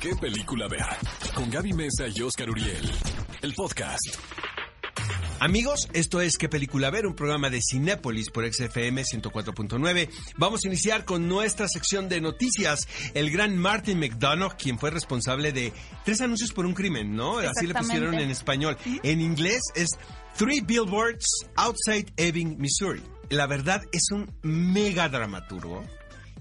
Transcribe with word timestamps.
qué 0.00 0.14
película 0.16 0.68
ver. 0.68 0.86
Con 1.34 1.50
Gaby 1.50 1.72
Mesa 1.72 2.06
y 2.14 2.22
Oscar 2.22 2.50
Uriel. 2.50 2.90
El 3.42 3.54
podcast. 3.54 4.16
Amigos, 5.38 5.88
esto 5.92 6.20
es 6.20 6.38
¿Qué 6.38 6.48
película 6.48 6.90
ver? 6.90 7.06
Un 7.06 7.14
programa 7.14 7.50
de 7.50 7.60
Cinépolis 7.60 8.30
por 8.30 8.50
XFM 8.50 9.02
104.9. 9.02 10.08
Vamos 10.38 10.60
a 10.64 10.68
iniciar 10.68 11.04
con 11.04 11.28
nuestra 11.28 11.68
sección 11.68 12.08
de 12.08 12.20
noticias. 12.20 12.88
El 13.14 13.30
gran 13.30 13.56
Martin 13.56 13.98
McDonough, 13.98 14.56
quien 14.56 14.78
fue 14.78 14.90
responsable 14.90 15.52
de 15.52 15.72
tres 16.04 16.20
anuncios 16.20 16.52
por 16.52 16.64
un 16.64 16.74
crimen, 16.74 17.14
¿no? 17.14 17.38
Así 17.38 17.66
le 17.66 17.74
pusieron 17.74 18.14
en 18.14 18.30
español. 18.30 18.76
En 19.02 19.20
inglés 19.20 19.60
es 19.74 19.90
Three 20.36 20.60
Billboards 20.60 21.26
Outside 21.56 22.12
Ebbing, 22.16 22.56
Missouri. 22.58 23.02
La 23.28 23.46
verdad 23.46 23.82
es 23.92 24.10
un 24.10 24.32
mega 24.42 25.08
dramaturgo 25.08 25.84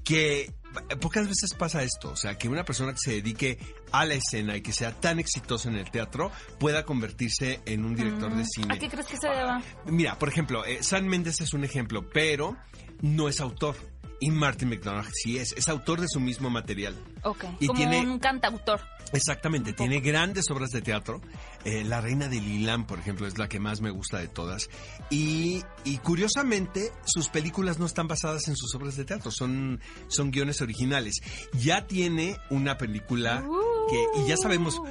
que 0.03 0.53
pocas 0.99 1.27
veces 1.27 1.53
pasa 1.53 1.83
esto, 1.83 2.11
o 2.11 2.15
sea, 2.15 2.37
que 2.37 2.49
una 2.49 2.65
persona 2.65 2.93
que 2.93 2.99
se 2.99 3.11
dedique 3.11 3.57
a 3.91 4.05
la 4.05 4.15
escena 4.15 4.55
y 4.55 4.61
que 4.61 4.73
sea 4.73 4.91
tan 4.91 5.19
exitosa 5.19 5.69
en 5.69 5.75
el 5.75 5.89
teatro 5.89 6.31
pueda 6.59 6.85
convertirse 6.85 7.61
en 7.65 7.85
un 7.85 7.95
director 7.95 8.35
de 8.35 8.45
cine. 8.45 8.73
¿A 8.73 8.77
qué 8.77 8.89
crees 8.89 9.07
que 9.07 9.17
se 9.17 9.27
deba? 9.27 9.61
Mira, 9.85 10.17
por 10.17 10.29
ejemplo, 10.29 10.65
eh, 10.65 10.83
San 10.83 11.07
Méndez 11.07 11.41
es 11.41 11.53
un 11.53 11.63
ejemplo, 11.63 12.07
pero 12.09 12.55
no 13.01 13.27
es 13.27 13.39
autor. 13.39 13.75
Y 14.19 14.31
Martin 14.31 14.69
McDonagh 14.69 15.09
sí 15.13 15.37
es, 15.37 15.53
es 15.57 15.67
autor 15.69 15.99
de 16.01 16.07
su 16.07 16.19
mismo 16.19 16.49
material. 16.49 16.95
Ok, 17.23 17.43
Y 17.59 17.67
como 17.67 17.77
tiene- 17.79 18.01
un 18.01 18.19
cantautor. 18.19 18.79
Exactamente, 19.13 19.71
tiene 19.73 19.99
grandes 19.99 20.49
obras 20.49 20.71
de 20.71 20.81
teatro. 20.81 21.21
Eh, 21.63 21.83
la 21.83 22.01
Reina 22.01 22.27
de 22.27 22.41
Lilán, 22.41 22.87
por 22.87 22.97
ejemplo, 22.99 23.27
es 23.27 23.37
la 23.37 23.47
que 23.47 23.59
más 23.59 23.79
me 23.79 23.91
gusta 23.91 24.17
de 24.17 24.27
todas. 24.27 24.67
Y, 25.11 25.63
y 25.83 25.97
curiosamente, 25.99 26.91
sus 27.05 27.29
películas 27.29 27.77
no 27.77 27.85
están 27.85 28.07
basadas 28.07 28.47
en 28.47 28.55
sus 28.55 28.73
obras 28.73 28.95
de 28.97 29.05
teatro, 29.05 29.29
son, 29.31 29.79
son 30.07 30.31
guiones 30.31 30.59
originales. 30.61 31.21
Ya 31.53 31.85
tiene 31.85 32.37
una 32.49 32.77
película 32.77 33.45
que, 33.89 34.21
y 34.21 34.27
ya 34.27 34.37
sabemos 34.37 34.81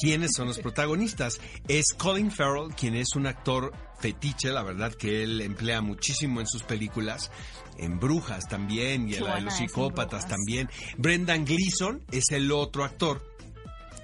quiénes 0.00 0.32
son 0.34 0.48
los 0.48 0.58
protagonistas. 0.58 1.40
Es 1.68 1.86
Colin 1.96 2.30
Farrell, 2.30 2.74
quien 2.74 2.94
es 2.94 3.14
un 3.14 3.26
actor 3.26 3.72
fetiche, 3.98 4.50
la 4.50 4.62
verdad 4.62 4.94
que 4.94 5.22
él 5.22 5.40
emplea 5.40 5.80
muchísimo 5.80 6.40
en 6.40 6.46
sus 6.46 6.62
películas. 6.62 7.30
En 7.78 7.98
Brujas 7.98 8.48
también, 8.48 9.08
y 9.08 9.14
en 9.14 9.24
la 9.24 9.36
de 9.36 9.42
los 9.42 9.54
psicópatas 9.54 10.28
también. 10.28 10.68
Brendan 10.98 11.44
Gleeson 11.44 12.02
es 12.10 12.30
el 12.30 12.52
otro 12.52 12.84
actor 12.84 13.30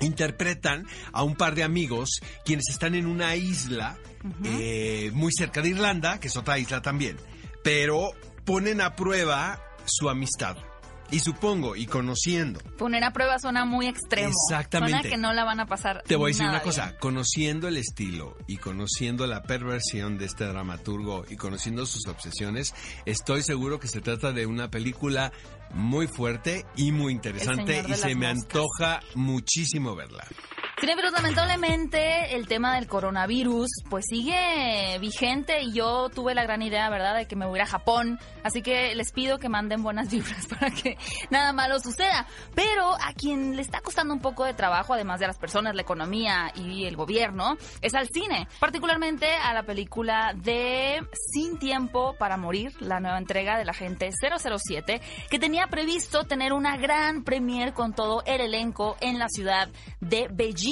interpretan 0.01 0.87
a 1.12 1.23
un 1.23 1.37
par 1.37 1.55
de 1.55 1.62
amigos 1.62 2.21
quienes 2.45 2.69
están 2.69 2.95
en 2.95 3.06
una 3.06 3.34
isla 3.37 3.97
eh, 4.45 5.11
muy 5.15 5.33
cerca 5.33 5.62
de 5.62 5.71
Irlanda, 5.71 6.21
que 6.21 6.28
es 6.28 6.37
otra 6.37 6.59
isla 6.59 6.83
también, 6.83 7.17
pero 7.62 8.11
ponen 8.45 8.81
a 8.81 8.95
prueba 8.95 9.61
su 9.87 10.09
amistad. 10.09 10.56
Y 11.11 11.21
supongo, 11.21 11.77
y 11.77 11.87
conociendo, 11.87 12.61
Poner 12.79 13.05
a 13.05 13.12
prueba 13.12 13.39
suena 13.39 13.65
muy 13.65 13.87
extremo. 13.87 14.29
Exactamente. 14.29 14.99
Suena 14.99 15.09
que 15.09 15.17
no 15.17 15.33
la 15.33 15.45
van 15.45 15.61
a 15.61 15.67
pasar. 15.67 16.03
te 16.07 16.17
voy 16.17 16.31
a 16.31 16.35
decir 16.35 16.47
una 16.49 16.62
cosa, 16.62 16.87
bien. 16.87 16.97
conociendo 17.01 17.69
el 17.69 17.77
estilo 17.77 18.37
y 18.47 18.57
conociendo 18.57 19.27
la 19.27 19.43
perversión 19.43 20.19
de 20.19 20.25
este 20.25 20.45
dramaturgo 20.45 21.25
y 21.29 21.37
conociendo 21.37 21.87
sus 21.87 22.07
obsesiones, 22.07 22.75
estoy 23.05 23.43
seguro 23.43 23.79
que 23.79 23.89
se 23.89 24.01
trata 24.01 24.33
de 24.33 24.47
una 24.47 24.71
película 24.71 25.33
muy 25.73 26.07
fuerte 26.07 26.65
y 26.77 26.93
muy 26.93 27.12
interesante 27.12 27.84
y 27.89 27.95
se 27.95 28.15
me 28.15 28.34
Moscas. 28.34 28.45
antoja 28.45 29.01
muchísimo 29.15 29.95
verla. 29.95 30.27
Cinefilos, 30.79 31.11
lamentablemente 31.13 32.37
el 32.37 32.47
tema 32.47 32.75
del 32.75 32.87
coronavirus 32.87 33.71
pues 33.89 34.05
sigue 34.11 34.99
vigente 35.01 35.63
y 35.63 35.73
yo 35.73 36.11
tuve 36.11 36.35
la 36.35 36.43
gran 36.43 36.61
idea, 36.61 36.91
¿verdad?, 36.91 37.17
de 37.17 37.27
que 37.27 37.35
me 37.35 37.47
voy 37.47 37.61
a 37.61 37.63
a 37.63 37.67
Japón. 37.67 38.21
Así 38.43 38.61
que 38.61 38.95
les 38.95 39.11
pido 39.11 39.39
que 39.39 39.49
manden 39.49 39.83
buenas 39.83 40.11
vibras 40.13 40.47
para 40.47 40.71
que 40.71 40.99
nada 41.31 41.55
malo 41.55 41.81
suceda. 41.81 42.27
Pero 42.55 42.93
a 42.93 43.15
quien 43.15 43.57
le 43.57 43.63
está 43.63 43.81
costando 43.81 44.13
un 44.13 44.21
poco 44.21 44.45
de 44.45 44.53
trabajo, 44.53 44.93
además 44.93 45.19
de 45.19 45.27
las 45.27 45.39
personas, 45.39 45.75
la 45.75 45.81
economía 45.81 46.53
y 46.55 46.85
el 46.85 46.95
gobierno, 46.95 47.57
es 47.81 47.95
al 47.95 48.09
cine. 48.09 48.47
Particularmente 48.61 49.35
a 49.35 49.55
la 49.55 49.63
película 49.63 50.35
de 50.35 51.01
Sin 51.33 51.59
Tiempo 51.59 52.15
para 52.19 52.37
Morir, 52.37 52.75
la 52.81 53.00
nueva 53.00 53.17
entrega 53.17 53.56
de 53.56 53.65
la 53.65 53.73
gente 53.73 54.11
007, 54.12 55.00
que 55.31 55.39
tenía 55.39 55.69
previsto 55.69 56.25
tener 56.25 56.53
una 56.53 56.77
gran 56.77 57.25
premier 57.25 57.73
con 57.73 57.95
todo 57.95 58.23
el 58.27 58.43
elenco 58.43 58.99
en 59.00 59.19
la 59.19 59.29
ciudad 59.29 59.71
de 60.00 60.29
Beijing, 60.31 60.66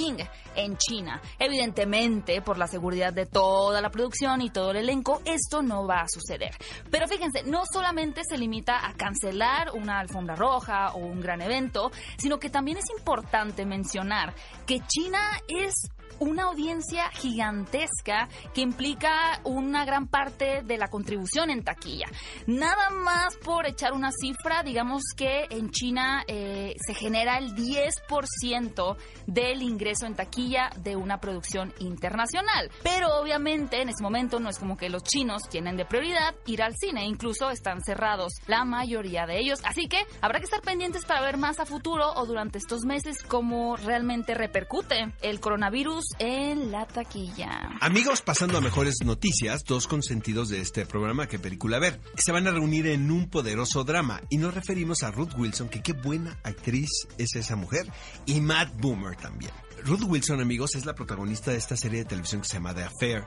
en 0.56 0.76
China. 0.76 1.20
Evidentemente, 1.38 2.42
por 2.42 2.58
la 2.58 2.66
seguridad 2.66 3.12
de 3.12 3.26
toda 3.26 3.80
la 3.80 3.90
producción 3.90 4.40
y 4.42 4.50
todo 4.50 4.72
el 4.72 4.78
elenco, 4.78 5.20
esto 5.24 5.62
no 5.62 5.86
va 5.86 6.00
a 6.00 6.08
suceder. 6.08 6.52
Pero 6.90 7.06
fíjense, 7.06 7.44
no 7.44 7.62
solamente 7.72 8.22
se 8.28 8.36
limita 8.36 8.86
a 8.86 8.94
cancelar 8.94 9.70
una 9.74 10.00
alfombra 10.00 10.34
roja 10.34 10.92
o 10.94 10.98
un 10.98 11.20
gran 11.20 11.40
evento, 11.42 11.90
sino 12.18 12.38
que 12.38 12.50
también 12.50 12.78
es 12.78 12.90
importante 12.96 13.64
mencionar 13.64 14.34
que 14.66 14.80
China 14.80 15.20
es 15.48 15.74
una 16.18 16.44
audiencia 16.44 17.10
gigantesca 17.10 18.28
que 18.54 18.60
implica 18.60 19.40
una 19.44 19.84
gran 19.84 20.06
parte 20.06 20.62
de 20.62 20.78
la 20.78 20.88
contribución 20.88 21.50
en 21.50 21.64
taquilla. 21.64 22.06
Nada 22.46 22.90
más 22.90 23.36
por 23.36 23.66
echar 23.66 23.92
una 23.92 24.10
cifra, 24.12 24.62
digamos 24.62 25.02
que 25.16 25.46
en 25.50 25.70
China 25.70 26.24
eh, 26.26 26.74
se 26.84 26.94
genera 26.94 27.38
el 27.38 27.54
10% 27.54 28.96
del 29.26 29.62
ingreso 29.62 30.06
en 30.06 30.14
taquilla 30.14 30.70
de 30.78 30.96
una 30.96 31.18
producción 31.18 31.72
internacional. 31.78 32.70
Pero 32.82 33.20
obviamente 33.20 33.82
en 33.82 33.88
ese 33.88 34.02
momento 34.02 34.40
no 34.40 34.50
es 34.50 34.58
como 34.58 34.76
que 34.76 34.88
los 34.88 35.02
chinos 35.02 35.42
tienen 35.48 35.76
de 35.76 35.84
prioridad 35.84 36.34
ir 36.46 36.62
al 36.62 36.74
cine, 36.76 37.04
incluso 37.04 37.50
están 37.50 37.82
cerrados 37.82 38.32
la 38.46 38.64
mayoría 38.64 39.26
de 39.26 39.38
ellos. 39.38 39.60
Así 39.64 39.88
que 39.88 39.98
habrá 40.20 40.38
que 40.38 40.44
estar 40.44 40.62
pendientes 40.62 41.04
para 41.04 41.20
ver 41.20 41.36
más 41.36 41.60
a 41.60 41.66
futuro 41.66 42.12
o 42.14 42.26
durante 42.26 42.58
estos 42.58 42.84
meses 42.84 43.22
cómo 43.22 43.76
realmente 43.76 44.34
repercute 44.34 45.12
el 45.22 45.40
coronavirus 45.40 46.03
en 46.18 46.70
la 46.70 46.86
taquilla. 46.86 47.70
Amigos, 47.80 48.22
pasando 48.22 48.58
a 48.58 48.60
mejores 48.60 48.96
noticias, 49.04 49.64
dos 49.64 49.86
consentidos 49.86 50.48
de 50.48 50.60
este 50.60 50.86
programa, 50.86 51.26
¿qué 51.26 51.38
película 51.38 51.78
ver? 51.78 52.00
Se 52.16 52.32
van 52.32 52.46
a 52.46 52.50
reunir 52.50 52.86
en 52.86 53.10
un 53.10 53.28
poderoso 53.28 53.84
drama 53.84 54.20
y 54.30 54.38
nos 54.38 54.54
referimos 54.54 55.02
a 55.02 55.10
Ruth 55.10 55.34
Wilson, 55.36 55.68
que 55.68 55.82
qué 55.82 55.92
buena 55.92 56.38
actriz 56.42 56.90
es 57.18 57.34
esa 57.36 57.56
mujer, 57.56 57.86
y 58.26 58.40
Matt 58.40 58.80
Boomer 58.80 59.16
también. 59.16 59.52
Ruth 59.84 60.04
Wilson, 60.04 60.40
amigos, 60.40 60.76
es 60.76 60.86
la 60.86 60.94
protagonista 60.94 61.50
de 61.50 61.58
esta 61.58 61.76
serie 61.76 61.98
de 62.00 62.04
televisión 62.06 62.40
que 62.40 62.48
se 62.48 62.54
llama 62.54 62.74
The 62.74 62.84
Affair, 62.84 63.24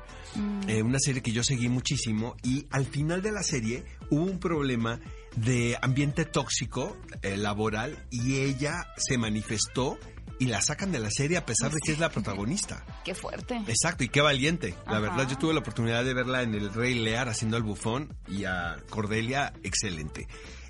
eh, 0.67 0.81
una 0.81 0.97
serie 0.99 1.21
que 1.21 1.31
yo 1.31 1.43
seguí 1.43 1.69
muchísimo 1.69 2.35
y 2.43 2.65
al 2.71 2.85
final 2.87 3.21
de 3.21 3.31
la 3.31 3.43
serie 3.43 3.83
hubo 4.09 4.23
un 4.23 4.39
problema 4.39 4.99
de 5.35 5.77
ambiente 5.81 6.25
tóxico 6.25 6.97
eh, 7.21 7.37
laboral 7.37 8.03
y 8.09 8.39
ella 8.39 8.87
se 8.97 9.19
manifestó 9.19 9.99
y 10.39 10.45
la 10.45 10.61
sacan 10.61 10.91
de 10.91 10.99
la 10.99 11.09
serie 11.11 11.37
a 11.37 11.45
pesar 11.45 11.71
de 11.71 11.79
que 11.83 11.91
es 11.91 11.99
la 11.99 12.09
protagonista. 12.09 12.83
Qué 13.03 13.15
fuerte. 13.15 13.55
Exacto, 13.67 14.03
y 14.03 14.09
qué 14.09 14.21
valiente. 14.21 14.75
La 14.85 14.93
Ajá. 14.93 14.99
verdad, 14.99 15.27
yo 15.29 15.37
tuve 15.37 15.53
la 15.53 15.59
oportunidad 15.59 16.03
de 16.03 16.13
verla 16.13 16.43
en 16.43 16.53
El 16.53 16.73
Rey 16.73 16.93
Lear 16.95 17.29
haciendo 17.29 17.57
el 17.57 17.63
bufón 17.63 18.15
y 18.27 18.45
a 18.45 18.77
Cordelia, 18.89 19.53
excelente. 19.63 20.27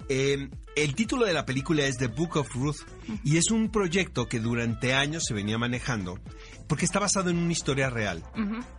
Eh, 0.09 0.49
el 0.77 0.95
título 0.95 1.25
de 1.25 1.33
la 1.33 1.45
película 1.45 1.83
es 1.85 1.97
The 1.97 2.07
Book 2.07 2.37
of 2.37 2.53
Ruth 2.55 2.77
y 3.25 3.35
es 3.35 3.51
un 3.51 3.69
proyecto 3.69 4.29
que 4.29 4.39
durante 4.39 4.93
años 4.93 5.23
se 5.27 5.33
venía 5.33 5.57
manejando 5.57 6.17
porque 6.67 6.85
está 6.85 6.99
basado 6.99 7.29
en 7.29 7.37
una 7.37 7.51
historia 7.51 7.89
real 7.89 8.23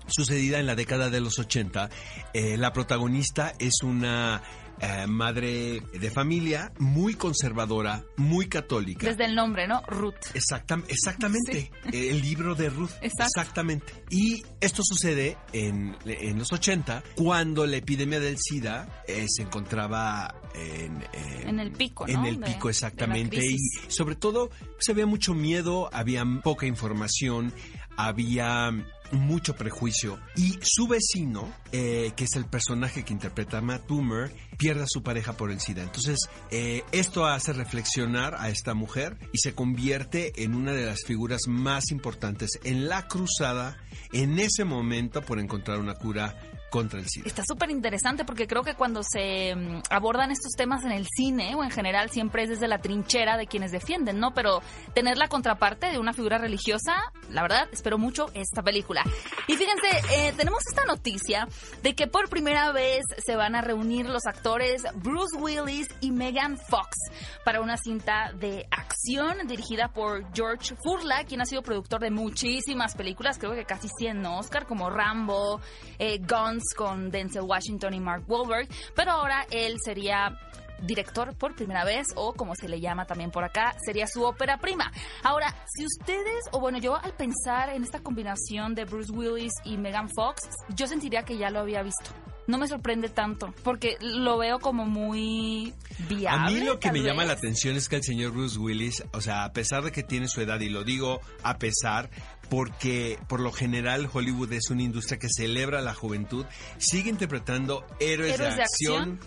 sucedida 0.06 0.58
en 0.58 0.66
la 0.66 0.74
década 0.74 1.10
de 1.10 1.20
los 1.20 1.38
80. 1.38 1.90
Eh, 2.32 2.56
la 2.56 2.72
protagonista 2.72 3.52
es 3.58 3.82
una 3.82 4.42
eh, 4.80 5.06
madre 5.06 5.80
de 5.92 6.10
familia 6.10 6.72
muy 6.78 7.14
conservadora, 7.14 8.04
muy 8.16 8.48
católica. 8.48 9.06
Desde 9.06 9.24
el 9.24 9.34
nombre, 9.34 9.66
¿no? 9.66 9.82
Ruth. 9.86 10.14
Exactam- 10.34 10.84
exactamente. 10.88 11.70
El 11.92 12.20
libro 12.20 12.54
de 12.54 12.70
Ruth. 12.70 12.90
Exacto. 13.00 13.24
Exactamente. 13.40 13.92
Y 14.10 14.42
esto 14.60 14.82
sucede 14.84 15.36
en, 15.52 15.96
en 16.04 16.38
los 16.38 16.52
80, 16.52 17.02
cuando 17.16 17.66
la 17.66 17.76
epidemia 17.76 18.20
del 18.20 18.36
SIDA 18.38 19.02
eh, 19.06 19.26
se 19.28 19.42
encontraba 19.42 20.34
en, 20.54 21.04
En 21.46 21.60
el 21.60 21.70
pico, 21.72 22.06
¿no? 22.06 22.12
En 22.12 22.24
el 22.26 22.40
De- 22.40 22.46
pico, 22.46 22.68
exactamente. 22.68 23.38
y 23.44 23.56
sobre 23.88 24.16
todo, 24.16 24.48
pues, 24.50 24.88
había 24.88 25.06
mucho 25.06 25.34
miedo, 25.34 25.88
había 25.92 26.24
poca 26.42 26.66
información, 26.66 27.52
había 27.98 28.72
mucho 29.10 29.56
prejuicio. 29.56 30.18
Y 30.36 30.58
su 30.62 30.86
vecino, 30.86 31.52
eh, 31.72 32.12
que 32.16 32.24
es 32.24 32.36
el 32.36 32.46
personaje 32.46 33.04
que 33.04 33.12
interpreta 33.12 33.60
Matt 33.60 33.88
Boomer, 33.88 34.32
pierde 34.56 34.84
a 34.84 34.88
su 34.88 35.02
pareja 35.02 35.32
por 35.34 35.50
el 35.50 35.60
SIDA. 35.60 35.82
Entonces, 35.82 36.18
eh, 36.50 36.84
esto 36.92 37.26
hace 37.26 37.52
reflexionar 37.52 38.36
a 38.36 38.50
esta 38.50 38.74
mujer 38.74 39.18
y 39.32 39.38
se 39.38 39.54
convierte 39.54 40.44
en 40.44 40.54
una 40.54 40.72
de 40.72 40.86
las 40.86 41.04
figuras 41.04 41.42
más 41.48 41.90
importantes 41.90 42.58
en 42.64 42.88
la 42.88 43.08
cruzada 43.08 43.76
en 44.12 44.38
ese 44.38 44.64
momento 44.64 45.22
por 45.22 45.38
encontrar 45.40 45.78
una 45.78 45.94
cura 45.94 46.40
contra 46.70 47.00
el 47.00 47.06
SIDA. 47.08 47.26
Está 47.26 47.42
súper 47.46 47.70
interesante 47.70 48.24
porque 48.24 48.46
creo 48.46 48.62
que 48.62 48.74
cuando 48.74 49.02
se 49.02 49.54
mm, 49.54 49.82
abordan 49.90 50.30
estos 50.30 50.52
temas 50.52 50.84
en 50.84 50.92
el 50.92 51.06
cine 51.06 51.54
o 51.54 51.64
en 51.64 51.70
general 51.70 52.10
siempre 52.10 52.44
es 52.44 52.50
desde 52.50 52.68
la 52.68 52.78
trinchera 52.78 53.36
de 53.36 53.46
quienes 53.46 53.72
defienden, 53.72 54.18
¿no? 54.18 54.34
Pero 54.34 54.60
tener 54.94 55.18
la 55.18 55.28
contraparte 55.28 55.90
de 55.90 55.98
una 55.98 56.12
figura 56.12 56.38
religiosa, 56.38 56.94
la 57.30 57.42
verdad, 57.42 57.68
espero 57.72 57.98
mucho 57.98 58.26
esta 58.34 58.62
película. 58.62 59.02
Y 59.46 59.54
fíjense, 59.54 59.88
eh, 60.12 60.32
tenemos 60.36 60.60
esta 60.68 60.84
noticia 60.84 61.48
de 61.82 61.94
que 61.94 62.06
por 62.06 62.28
primera 62.28 62.72
vez 62.72 63.04
se 63.24 63.36
van 63.36 63.54
a 63.54 63.62
reunir 63.62 64.08
los 64.08 64.26
actores 64.26 64.82
Bruce 64.96 65.36
Willis 65.36 65.88
y 66.00 66.10
Megan 66.10 66.58
Fox 66.58 66.96
para 67.44 67.60
una 67.60 67.76
cinta 67.76 68.32
de 68.34 68.66
acción 68.70 69.46
dirigida 69.46 69.88
por 69.88 70.26
George 70.34 70.74
Furla, 70.82 71.24
quien 71.24 71.40
ha 71.40 71.46
sido 71.46 71.62
productor 71.62 72.00
de 72.00 72.10
muchísimas 72.10 72.94
películas, 72.94 73.38
creo 73.38 73.54
que 73.54 73.64
casi 73.64 73.88
100 73.88 74.24
Oscar, 74.26 74.66
como 74.66 74.90
Rambo, 74.90 75.60
eh, 75.98 76.18
Guns 76.18 76.57
con 76.76 77.10
Denzel 77.10 77.42
Washington 77.42 77.94
y 77.94 78.00
Mark 78.00 78.24
Wahlberg, 78.28 78.68
pero 78.94 79.12
ahora 79.12 79.46
él 79.50 79.76
sería 79.84 80.38
director 80.82 81.34
por 81.36 81.54
primera 81.54 81.84
vez 81.84 82.06
o 82.14 82.32
como 82.32 82.54
se 82.54 82.68
le 82.68 82.80
llama 82.80 83.06
también 83.06 83.30
por 83.30 83.44
acá, 83.44 83.74
sería 83.84 84.06
su 84.06 84.22
ópera 84.22 84.58
prima. 84.58 84.92
Ahora, 85.22 85.54
si 85.66 85.84
ustedes, 85.84 86.44
o 86.52 86.60
bueno, 86.60 86.78
yo 86.78 86.96
al 86.96 87.12
pensar 87.12 87.70
en 87.70 87.82
esta 87.82 88.00
combinación 88.00 88.74
de 88.74 88.84
Bruce 88.84 89.12
Willis 89.12 89.52
y 89.64 89.76
Megan 89.76 90.08
Fox, 90.08 90.42
yo 90.74 90.86
sentiría 90.86 91.24
que 91.24 91.36
ya 91.36 91.50
lo 91.50 91.60
había 91.60 91.82
visto. 91.82 92.10
No 92.46 92.56
me 92.56 92.66
sorprende 92.66 93.10
tanto, 93.10 93.52
porque 93.62 93.98
lo 94.00 94.38
veo 94.38 94.58
como 94.58 94.86
muy 94.86 95.74
viable. 96.08 96.46
A 96.46 96.50
mí 96.50 96.64
lo 96.64 96.80
que 96.80 96.90
me 96.90 97.02
llama 97.02 97.26
la 97.26 97.34
atención 97.34 97.76
es 97.76 97.90
que 97.90 97.96
el 97.96 98.02
señor 98.02 98.32
Bruce 98.32 98.58
Willis, 98.58 99.04
o 99.12 99.20
sea, 99.20 99.44
a 99.44 99.52
pesar 99.52 99.82
de 99.82 99.92
que 99.92 100.02
tiene 100.02 100.28
su 100.28 100.40
edad, 100.40 100.58
y 100.60 100.70
lo 100.70 100.82
digo 100.82 101.20
a 101.42 101.58
pesar, 101.58 102.08
porque 102.48 103.18
por 103.28 103.40
lo 103.40 103.52
general 103.52 104.08
Hollywood 104.12 104.52
es 104.52 104.70
una 104.70 104.82
industria 104.82 105.18
que 105.18 105.28
celebra 105.28 105.80
la 105.82 105.94
juventud, 105.94 106.46
sigue 106.78 107.10
interpretando 107.10 107.84
héroes, 108.00 108.34
Héroes 108.34 108.50
de, 108.50 108.56
de 108.56 108.62
acción, 108.62 109.20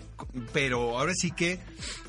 pero 0.52 0.98
ahora 0.98 1.12
sí 1.14 1.30
que 1.30 1.60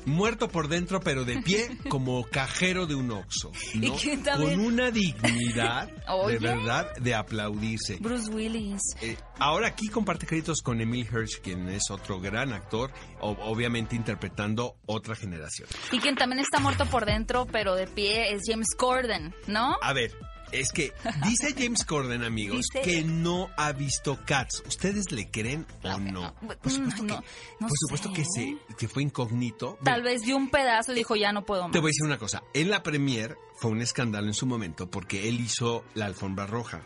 muerto 0.06 0.48
por 0.48 0.68
dentro, 0.68 1.00
pero 1.00 1.24
de 1.24 1.40
pie, 1.42 1.68
como 1.88 2.24
cajero 2.24 2.86
de 2.86 2.94
un 2.94 3.10
oxo, 3.10 3.52
Y 3.74 3.78
¿no? 3.90 3.96
que 3.96 4.16
también- 4.18 4.56
Con 4.56 4.66
una 4.66 4.90
dignidad, 4.90 5.88
de 6.28 6.38
verdad, 6.38 6.94
de 6.96 7.14
aplaudirse. 7.14 7.96
Bruce 8.00 8.30
Willis. 8.30 8.80
Eh, 9.00 9.16
ahora 9.38 9.68
aquí 9.68 9.88
comparte 9.88 10.26
créditos 10.26 10.62
con 10.62 10.80
Emil 10.80 11.06
Hirsch, 11.06 11.40
quien 11.40 11.68
es 11.68 11.90
otro 11.90 12.20
gran 12.20 12.52
actor, 12.52 12.92
obviamente 13.20 13.96
interpretando 13.96 14.76
otra 14.86 15.14
generación. 15.14 15.68
Y 15.92 15.98
quien 16.00 16.16
también 16.16 16.40
está 16.40 16.58
muerto 16.58 16.86
por 16.86 17.06
dentro, 17.06 17.46
pero 17.46 17.74
de 17.74 17.86
pie, 17.86 18.32
es 18.32 18.42
James 18.46 18.68
Corden, 18.76 19.34
¿no? 19.46 19.76
A 19.80 19.92
ver, 19.92 20.12
es 20.60 20.72
que 20.72 20.92
dice 21.26 21.54
James 21.56 21.84
Corden, 21.84 22.22
amigos, 22.24 22.66
Dice- 22.72 22.80
que 22.84 23.02
no 23.04 23.48
ha 23.56 23.72
visto 23.72 24.18
Cats. 24.24 24.62
¿Ustedes 24.66 25.12
le 25.12 25.30
creen 25.30 25.66
o 25.82 25.98
No, 25.98 26.34
Por 26.62 26.70
supuesto 26.72 27.02
no, 27.02 27.20
que, 27.20 27.26
no 27.60 27.68
por 27.68 27.78
supuesto 27.78 28.08
sé. 28.08 28.14
que, 28.14 28.24
se, 28.24 28.56
que 28.78 28.88
fue 28.88 29.02
incógnito. 29.02 29.78
Tal 29.84 30.02
vez 30.02 30.22
dio 30.22 30.36
un 30.36 30.50
pedazo 30.50 30.92
y 30.92 30.96
dijo, 30.96 31.16
ya 31.16 31.32
no 31.32 31.44
puedo 31.44 31.62
más. 31.64 31.72
Te 31.72 31.78
voy 31.80 31.88
a 31.88 31.90
decir 31.90 32.04
una 32.04 32.18
cosa. 32.18 32.42
En 32.54 32.70
la 32.70 32.82
premier 32.82 33.36
fue 33.56 33.70
un 33.70 33.80
escándalo 33.82 34.26
en 34.26 34.34
su 34.34 34.46
momento 34.46 34.90
porque 34.90 35.28
él 35.28 35.40
hizo 35.40 35.84
la 35.94 36.06
alfombra 36.06 36.46
roja. 36.46 36.82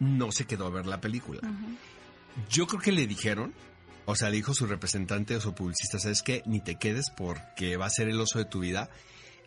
No 0.00 0.32
se 0.32 0.46
quedó 0.46 0.66
a 0.66 0.70
ver 0.70 0.86
la 0.86 1.00
película. 1.00 1.40
Yo 2.50 2.66
creo 2.66 2.80
que 2.80 2.92
le 2.92 3.06
dijeron, 3.06 3.54
o 4.06 4.16
sea, 4.16 4.28
le 4.30 4.36
dijo 4.36 4.54
su 4.54 4.66
representante 4.66 5.36
o 5.36 5.40
su 5.40 5.54
publicista, 5.54 5.98
¿sabes 5.98 6.22
qué? 6.22 6.42
Ni 6.46 6.60
te 6.60 6.76
quedes 6.76 7.10
porque 7.16 7.76
va 7.76 7.86
a 7.86 7.90
ser 7.90 8.08
el 8.08 8.20
oso 8.20 8.38
de 8.38 8.44
tu 8.44 8.60
vida. 8.60 8.90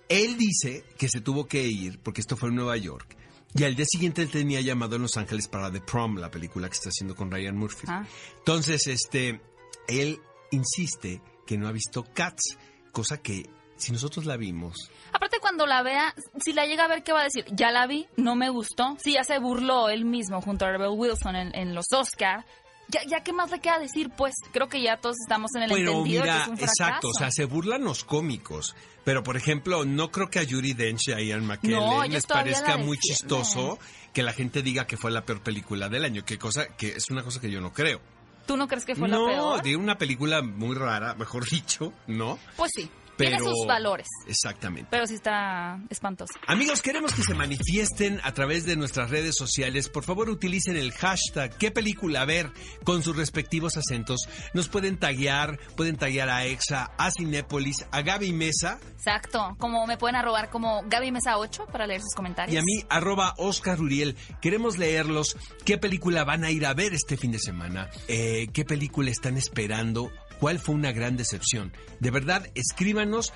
Él 0.10 0.38
dice 0.38 0.86
que 0.98 1.10
se 1.10 1.20
tuvo 1.20 1.48
que 1.48 1.64
ir 1.68 2.00
porque 2.00 2.22
esto 2.22 2.38
fue 2.38 2.50
en 2.50 2.56
Nueva 2.56 2.78
York. 2.78 3.16
Y 3.56 3.64
al 3.64 3.76
día 3.76 3.86
siguiente 3.86 4.22
él 4.22 4.30
tenía 4.30 4.62
llamado 4.62 4.98
en 4.98 5.04
Los 5.04 5.18
Ángeles 5.18 5.48
para 5.48 5.72
The 5.72 5.82
Prom, 5.82 6.18
la 6.18 6.30
película 6.30 6.68
que 6.68 6.74
está 6.74 6.90
haciendo 6.90 7.16
con 7.16 7.32
Ryan 7.32 7.58
Murphy. 7.58 7.88
Ah. 7.90 8.06
Entonces, 8.38 8.88
este, 8.88 9.42
él 9.88 10.20
insiste 10.52 11.22
que 11.46 11.58
no 11.58 11.68
ha 11.68 11.72
visto 11.72 12.04
Cats, 12.14 12.58
cosa 12.92 13.22
que 13.22 13.50
si 13.78 13.92
nosotros 13.92 14.26
la 14.26 14.38
vimos, 14.38 14.92
Aparte, 15.14 15.40
cuando 15.40 15.66
la 15.66 15.82
vea, 15.82 16.14
si 16.44 16.54
la 16.54 16.66
llega 16.66 16.86
a 16.86 16.88
ver, 16.88 17.04
¿qué 17.04 17.12
va 17.12 17.22
a 17.22 17.24
decir? 17.24 17.46
Ya 17.52 17.72
la 17.72 17.88
vi, 17.88 18.08
no 18.18 18.36
me 18.36 18.50
gustó. 18.50 18.96
Sí, 19.00 19.14
ya 19.14 19.24
se 19.24 19.40
burló 19.40 19.90
él 19.90 20.06
mismo 20.06 20.42
junto 20.42 20.66
a 20.66 20.72
Rebel 20.72 20.92
Wilson 20.92 21.36
en, 21.36 21.56
en 21.56 21.74
los 21.74 21.92
Oscar. 21.92 22.46
Ya, 22.90 23.02
ya, 23.06 23.22
¿qué 23.22 23.34
más 23.34 23.52
le 23.52 23.60
queda 23.60 23.80
decir? 23.80 24.10
Pues 24.16 24.34
creo 24.54 24.70
que 24.70 24.82
ya 24.82 24.98
todos 24.98 25.18
estamos 25.22 25.54
en 25.56 25.64
el 25.64 25.70
Pero 25.72 25.92
entendido 25.92 26.24
de 26.24 26.28
que 26.30 26.34
mira, 26.34 26.44
es 26.44 26.48
un 26.48 26.58
fracaso. 26.58 26.84
exacto, 26.84 27.10
o 27.10 27.14
sea, 27.14 27.32
se 27.32 27.46
burlan 27.46 27.84
los 27.84 28.04
cómicos. 28.06 28.76
Pero, 29.04 29.24
por 29.24 29.36
ejemplo, 29.38 29.84
no 29.86 30.10
creo 30.12 30.30
que 30.30 30.40
a 30.40 30.44
Yuri 30.44 30.74
Dench 30.74 31.08
y 31.10 31.12
a 31.12 31.22
Ian 31.22 31.46
McKellen 31.46 31.80
No, 31.80 32.04
les 32.04 32.26
parezca 32.26 32.78
muy 32.78 32.98
chistoso 32.98 33.78
que 34.14 34.24
la 34.24 34.34
gente 34.34 34.62
diga 34.62 34.88
que 34.88 34.98
fue 34.98 35.12
la 35.12 35.26
peor 35.26 35.42
película 35.42 35.90
del 35.90 36.06
año, 36.06 36.24
que 36.26 36.38
cosa 36.38 36.68
que 36.78 36.90
es 36.90 37.10
una 37.10 37.24
cosa 37.24 37.40
que 37.42 37.52
yo 37.52 37.62
no 37.62 37.74
creo. 37.74 38.00
¿Tú 38.46 38.56
no 38.56 38.68
crees 38.68 38.86
que 38.86 38.96
fue 38.96 39.10
no, 39.10 39.28
la 39.28 39.34
peor? 39.34 39.62
de 39.64 39.76
una 39.76 39.98
película 39.98 40.42
muy 40.42 40.74
rara, 40.76 41.14
mejor 41.16 41.46
dicho, 41.50 41.92
¿no? 42.08 42.40
Pues 42.56 42.72
sí, 42.74 42.90
Pero 43.18 43.38
tiene 43.38 43.52
sus 43.52 43.66
valores, 43.68 44.08
Exactamente. 44.28 44.88
pero 44.92 45.08
sí 45.08 45.16
está 45.16 45.80
espantoso. 45.90 46.34
Amigos, 46.48 46.82
queremos 46.82 47.14
que 47.14 47.24
se 47.24 47.34
manifiesten 47.34 48.20
a 48.24 48.34
través 48.34 48.66
de 48.66 48.76
nuestras 48.76 49.10
redes 49.10 49.36
sociales. 49.36 49.90
Por 49.90 50.04
favor, 50.04 50.30
utilicen 50.30 50.78
el 50.78 50.92
hashtag 50.94 51.58
qué 51.58 51.72
película 51.72 52.26
ver 52.26 52.52
con 52.84 53.04
sus 53.04 53.16
respectivos 53.16 53.78
acentos. 53.78 54.22
Nos 54.54 54.70
pueden 54.70 54.98
taguear, 54.98 55.60
pueden 55.76 55.98
taguear 55.98 56.30
a 56.30 56.46
Exa, 56.46 56.92
a 56.98 57.12
Cinépolis, 57.12 57.86
a 57.92 58.02
Gaby 58.02 58.34
Mesa 58.34 58.80
Exacto, 58.94 59.56
como 59.58 59.86
me 59.88 59.98
pueden 59.98 60.16
arrobar 60.16 60.50
como 60.50 60.84
Gaby 60.86 61.12
Mesa 61.12 61.38
8 61.38 61.68
para 61.72 61.88
leer 61.88 62.02
sus 62.02 62.14
comentarios. 62.14 62.54
y 62.54 62.58
a 62.58 62.62
mí, 62.62 62.84
arroba 62.90 63.34
Oscar 63.38 63.80
Uriel. 63.80 64.16
Queremos 64.42 64.78
leerlos. 64.78 65.38
¿Qué 65.66 65.78
película 65.78 66.24
van 66.24 66.44
a 66.44 66.52
ir 66.52 66.66
a 66.66 66.74
ver 66.74 66.94
este 66.94 67.16
fin 67.18 67.32
de 67.32 67.40
semana? 67.40 67.90
Eh, 68.08 68.48
¿Qué 68.54 68.66
película 68.66 69.10
están 69.10 69.38
esperando? 69.38 70.12
¿Cuál 70.40 70.60
fue 70.60 70.76
una 70.76 70.92
gran 70.92 71.18
decepción? 71.18 71.74
De 72.00 72.12
verdad, 72.12 72.46
escríbanos. 72.54 73.34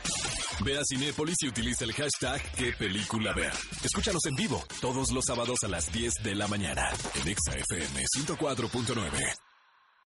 Ve 0.63 0.77
a 0.77 0.81
Cinépolis 0.87 1.37
y 1.41 1.47
utiliza 1.47 1.85
el 1.85 1.93
hashtag 1.93 2.41
qué 2.55 2.73
película. 2.73 3.33
Escúchanos 3.83 4.25
en 4.25 4.35
vivo 4.35 4.63
todos 4.79 5.11
los 5.11 5.25
sábados 5.25 5.63
a 5.63 5.67
las 5.67 5.91
10 5.91 6.13
de 6.23 6.35
la 6.35 6.47
mañana 6.47 6.89
en 7.15 7.27
Exa 7.27 7.53
FM 7.55 8.03
104.9. 8.17 9.50